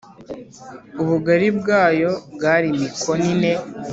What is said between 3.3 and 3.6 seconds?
ine